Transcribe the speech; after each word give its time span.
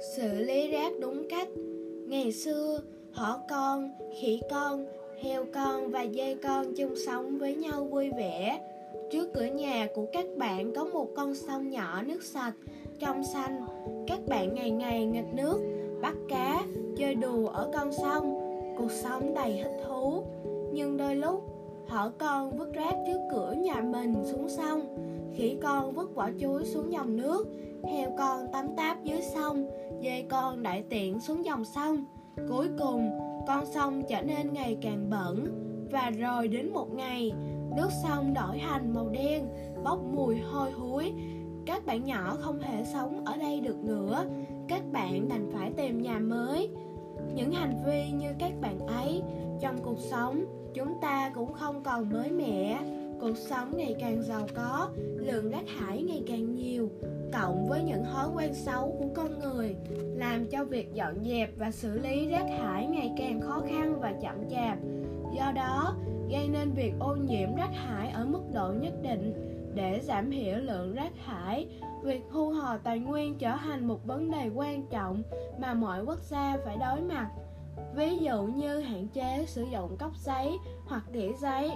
sự 0.00 0.38
lý 0.38 0.70
rác 0.70 0.92
đúng 1.00 1.28
cách. 1.28 1.48
Ngày 2.06 2.32
xưa, 2.32 2.80
hổ 3.12 3.34
con, 3.50 3.90
khỉ 4.20 4.40
con, 4.50 4.86
heo 5.22 5.44
con 5.54 5.90
và 5.90 6.06
dê 6.14 6.34
con 6.34 6.74
chung 6.74 6.94
sống 7.06 7.38
với 7.38 7.54
nhau 7.54 7.84
vui 7.84 8.10
vẻ. 8.10 8.60
Trước 9.10 9.28
cửa 9.34 9.44
nhà 9.44 9.88
của 9.94 10.06
các 10.12 10.26
bạn 10.36 10.72
có 10.74 10.84
một 10.84 11.08
con 11.16 11.34
sông 11.34 11.70
nhỏ 11.70 12.02
nước 12.02 12.22
sạch, 12.22 12.54
trong 12.98 13.24
xanh. 13.24 13.60
Các 14.06 14.18
bạn 14.28 14.54
ngày 14.54 14.70
ngày 14.70 15.06
nghịch 15.06 15.34
nước, 15.34 15.58
bắt 16.02 16.14
cá, 16.28 16.62
chơi 16.96 17.14
đùa 17.14 17.48
ở 17.48 17.70
con 17.74 17.92
sông. 17.92 18.34
Cuộc 18.78 18.90
sống 18.90 19.34
đầy 19.34 19.60
thích 19.62 19.82
thú. 19.88 20.22
Nhưng 20.72 20.96
đôi 20.96 21.16
lúc, 21.16 21.49
thỏ 21.90 22.10
con 22.18 22.56
vứt 22.56 22.72
rác 22.72 22.94
trước 23.06 23.18
cửa 23.30 23.52
nhà 23.52 23.80
mình 23.80 24.14
xuống 24.24 24.48
sông, 24.48 24.80
khỉ 25.34 25.56
con 25.62 25.92
vứt 25.92 26.10
quả 26.14 26.30
chuối 26.40 26.64
xuống 26.64 26.92
dòng 26.92 27.16
nước, 27.16 27.48
heo 27.84 28.10
con 28.18 28.52
tắm 28.52 28.66
táp 28.76 29.04
dưới 29.04 29.22
sông, 29.22 29.70
dê 30.02 30.22
con 30.28 30.62
đại 30.62 30.84
tiện 30.90 31.20
xuống 31.20 31.44
dòng 31.44 31.64
sông. 31.64 32.04
Cuối 32.48 32.68
cùng, 32.78 33.10
con 33.46 33.66
sông 33.66 34.02
trở 34.08 34.22
nên 34.22 34.52
ngày 34.52 34.76
càng 34.82 35.10
bẩn 35.10 35.46
và 35.90 36.10
rồi 36.10 36.48
đến 36.48 36.72
một 36.72 36.94
ngày, 36.94 37.32
nước 37.76 37.88
sông 38.02 38.34
đổi 38.34 38.60
thành 38.68 38.94
màu 38.94 39.08
đen, 39.08 39.46
bốc 39.84 39.98
mùi 40.14 40.38
hôi 40.38 40.70
hối. 40.70 41.12
Các 41.66 41.86
bạn 41.86 42.04
nhỏ 42.04 42.36
không 42.40 42.60
thể 42.60 42.84
sống 42.92 43.24
ở 43.24 43.36
đây 43.36 43.60
được 43.60 43.84
nữa, 43.84 44.24
các 44.68 44.82
bạn 44.92 45.28
đành 45.28 45.50
phải 45.52 45.72
tìm 45.76 46.02
nhà 46.02 46.18
mới. 46.18 46.70
Những 47.34 47.52
hành 47.52 47.82
vi 47.86 48.10
như 48.10 48.28
các 48.38 48.52
bạn 48.60 48.78
ấy. 48.78 49.22
Trong 49.60 49.78
cuộc 49.82 49.98
sống, 50.10 50.44
chúng 50.74 51.00
ta 51.00 51.30
cũng 51.34 51.52
không 51.52 51.82
còn 51.82 52.10
mới 52.10 52.30
mẻ. 52.30 52.80
Cuộc 53.20 53.36
sống 53.36 53.76
ngày 53.76 53.96
càng 54.00 54.22
giàu 54.22 54.46
có, 54.54 54.90
lượng 55.16 55.50
rác 55.50 55.64
thải 55.78 56.02
ngày 56.02 56.22
càng 56.26 56.54
nhiều, 56.54 56.90
cộng 57.32 57.66
với 57.68 57.82
những 57.82 58.04
thói 58.04 58.28
quen 58.34 58.54
xấu 58.54 58.96
của 58.98 59.08
con 59.14 59.38
người 59.38 59.76
làm 60.14 60.46
cho 60.46 60.64
việc 60.64 60.94
dọn 60.94 61.24
dẹp 61.24 61.50
và 61.58 61.70
xử 61.70 61.98
lý 61.98 62.28
rác 62.28 62.44
thải 62.58 62.86
ngày 62.86 63.12
càng 63.18 63.40
khó 63.40 63.62
khăn 63.68 64.00
và 64.00 64.12
chậm 64.22 64.36
chạp. 64.50 64.78
Do 65.36 65.52
đó 65.52 65.94
gây 66.30 66.48
nên 66.48 66.70
việc 66.70 66.92
ô 66.98 67.16
nhiễm 67.16 67.56
rác 67.56 67.70
thải 67.86 68.10
ở 68.10 68.24
mức 68.24 68.42
độ 68.52 68.72
nhất 68.72 68.94
định 69.02 69.49
để 69.74 70.00
giảm 70.02 70.30
thiểu 70.30 70.56
lượng 70.56 70.94
rác 70.94 71.12
thải. 71.26 71.66
Việc 72.02 72.22
thu 72.32 72.50
hồi 72.50 72.78
tài 72.82 72.98
nguyên 72.98 73.38
trở 73.38 73.56
thành 73.56 73.88
một 73.88 74.04
vấn 74.04 74.30
đề 74.30 74.50
quan 74.54 74.86
trọng 74.86 75.22
mà 75.58 75.74
mọi 75.74 76.04
quốc 76.04 76.18
gia 76.22 76.56
phải 76.64 76.76
đối 76.76 77.00
mặt. 77.00 77.30
Ví 77.94 78.18
dụ 78.18 78.42
như 78.42 78.78
hạn 78.78 79.08
chế 79.08 79.44
sử 79.46 79.64
dụng 79.72 79.96
cốc 79.96 80.12
giấy 80.16 80.58
hoặc 80.86 81.02
đĩa 81.12 81.32
giấy 81.40 81.70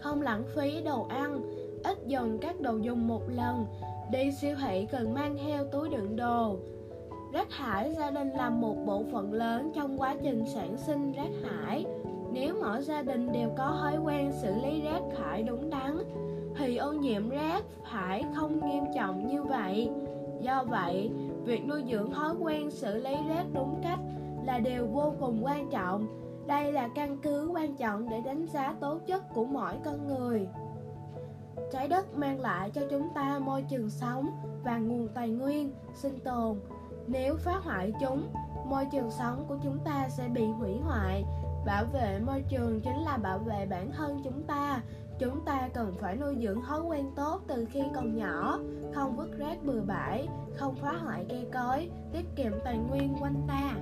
không 0.00 0.22
lãng 0.22 0.44
phí 0.56 0.82
đồ 0.82 1.06
ăn, 1.08 1.40
ít 1.84 1.98
dùng 2.06 2.38
các 2.38 2.60
đồ 2.60 2.76
dùng 2.76 3.08
một 3.08 3.22
lần, 3.28 3.66
đi 4.10 4.32
siêu 4.32 4.56
thị 4.60 4.86
cần 4.92 5.14
mang 5.14 5.36
theo 5.44 5.64
túi 5.64 5.88
đựng 5.88 6.16
đồ. 6.16 6.56
Rác 7.32 7.48
thải 7.58 7.94
gia 7.98 8.10
đình 8.10 8.30
là 8.30 8.50
một 8.50 8.76
bộ 8.86 9.04
phận 9.12 9.32
lớn 9.32 9.72
trong 9.74 10.00
quá 10.00 10.16
trình 10.22 10.44
sản 10.54 10.76
sinh 10.76 11.12
rác 11.12 11.30
thải. 11.44 11.86
Nếu 12.32 12.54
mỗi 12.60 12.82
gia 12.82 13.02
đình 13.02 13.32
đều 13.32 13.50
có 13.58 13.76
thói 13.80 13.96
quen 14.04 14.32
xử 14.32 14.54
lý 14.54 14.80
rác 14.80 15.02
thải 15.16 15.42
đúng 15.42 15.70
đắn 15.70 15.89
vì 16.70 16.76
ô 16.76 16.92
nhiễm 16.92 17.28
rác 17.28 17.64
thải 17.90 18.24
không 18.34 18.68
nghiêm 18.68 18.84
trọng 18.94 19.26
như 19.26 19.42
vậy. 19.42 19.90
Do 20.40 20.64
vậy, 20.68 21.10
việc 21.44 21.66
nuôi 21.68 21.84
dưỡng 21.90 22.10
thói 22.10 22.34
quen 22.40 22.70
xử 22.70 22.96
lý 22.96 23.16
rác 23.28 23.44
đúng 23.52 23.80
cách 23.82 23.98
là 24.44 24.58
điều 24.58 24.86
vô 24.86 25.12
cùng 25.20 25.44
quan 25.44 25.70
trọng. 25.70 26.06
Đây 26.46 26.72
là 26.72 26.88
căn 26.94 27.18
cứ 27.22 27.50
quan 27.54 27.76
trọng 27.76 28.08
để 28.08 28.20
đánh 28.20 28.46
giá 28.46 28.74
tố 28.80 28.98
chất 29.06 29.34
của 29.34 29.44
mỗi 29.44 29.74
con 29.84 30.06
người. 30.06 30.46
Trái 31.72 31.88
đất 31.88 32.16
mang 32.16 32.40
lại 32.40 32.70
cho 32.70 32.82
chúng 32.90 33.08
ta 33.14 33.38
môi 33.38 33.62
trường 33.62 33.90
sống 33.90 34.30
và 34.64 34.78
nguồn 34.78 35.08
tài 35.08 35.28
nguyên, 35.28 35.72
sinh 35.94 36.18
tồn. 36.24 36.60
Nếu 37.06 37.36
phá 37.36 37.60
hoại 37.64 37.92
chúng, 38.00 38.22
môi 38.64 38.86
trường 38.92 39.10
sống 39.10 39.44
của 39.48 39.56
chúng 39.62 39.78
ta 39.84 40.08
sẽ 40.08 40.28
bị 40.28 40.46
hủy 40.46 40.78
hoại 40.84 41.24
bảo 41.66 41.84
vệ 41.84 42.20
môi 42.20 42.44
trường 42.48 42.80
chính 42.80 43.02
là 43.04 43.16
bảo 43.16 43.38
vệ 43.38 43.66
bản 43.66 43.92
thân 43.92 44.20
chúng 44.24 44.42
ta. 44.42 44.82
Chúng 45.18 45.44
ta 45.44 45.68
cần 45.74 45.94
phải 46.00 46.16
nuôi 46.16 46.36
dưỡng 46.40 46.62
thói 46.62 46.80
quen 46.80 47.10
tốt 47.16 47.40
từ 47.48 47.66
khi 47.72 47.82
còn 47.94 48.16
nhỏ, 48.16 48.58
không 48.94 49.16
vứt 49.16 49.38
rác 49.38 49.64
bừa 49.64 49.80
bãi, 49.80 50.28
không 50.56 50.74
phá 50.74 50.92
hoại 50.92 51.26
cây 51.28 51.46
cối, 51.52 51.90
tiết 52.12 52.26
kiệm 52.36 52.52
tài 52.64 52.78
nguyên 52.78 53.14
quanh 53.20 53.42
ta. 53.48 53.74